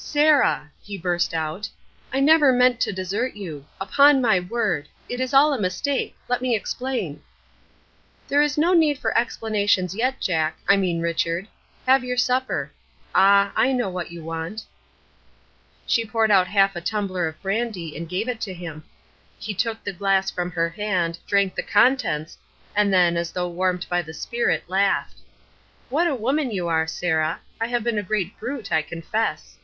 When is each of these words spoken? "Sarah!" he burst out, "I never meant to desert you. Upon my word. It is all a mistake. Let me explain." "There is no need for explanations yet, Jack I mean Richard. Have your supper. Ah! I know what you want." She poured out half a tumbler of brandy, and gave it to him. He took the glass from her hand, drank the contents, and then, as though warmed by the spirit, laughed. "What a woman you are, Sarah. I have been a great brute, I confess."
"Sarah!" 0.00 0.70
he 0.80 0.96
burst 0.96 1.34
out, 1.34 1.68
"I 2.12 2.20
never 2.20 2.52
meant 2.52 2.80
to 2.80 2.92
desert 2.92 3.34
you. 3.34 3.66
Upon 3.80 4.22
my 4.22 4.38
word. 4.40 4.88
It 5.08 5.20
is 5.20 5.34
all 5.34 5.52
a 5.52 5.60
mistake. 5.60 6.14
Let 6.28 6.40
me 6.40 6.54
explain." 6.54 7.20
"There 8.28 8.40
is 8.40 8.56
no 8.56 8.72
need 8.74 8.98
for 8.98 9.16
explanations 9.18 9.96
yet, 9.96 10.20
Jack 10.20 10.56
I 10.68 10.76
mean 10.76 11.00
Richard. 11.00 11.48
Have 11.86 12.04
your 12.04 12.16
supper. 12.16 12.70
Ah! 13.12 13.52
I 13.56 13.72
know 13.72 13.90
what 13.90 14.12
you 14.12 14.22
want." 14.22 14.64
She 15.84 16.06
poured 16.06 16.30
out 16.30 16.46
half 16.46 16.74
a 16.76 16.80
tumbler 16.80 17.26
of 17.26 17.42
brandy, 17.42 17.96
and 17.96 18.08
gave 18.08 18.28
it 18.28 18.40
to 18.42 18.54
him. 18.54 18.84
He 19.38 19.52
took 19.52 19.82
the 19.82 19.92
glass 19.92 20.30
from 20.30 20.52
her 20.52 20.68
hand, 20.70 21.18
drank 21.26 21.56
the 21.56 21.62
contents, 21.64 22.38
and 22.74 22.92
then, 22.94 23.16
as 23.16 23.32
though 23.32 23.48
warmed 23.48 23.86
by 23.90 24.02
the 24.02 24.14
spirit, 24.14 24.62
laughed. 24.68 25.18
"What 25.90 26.06
a 26.06 26.14
woman 26.14 26.52
you 26.52 26.68
are, 26.68 26.86
Sarah. 26.86 27.40
I 27.60 27.66
have 27.66 27.82
been 27.82 27.98
a 27.98 28.02
great 28.04 28.38
brute, 28.38 28.70
I 28.72 28.80
confess." 28.82 29.56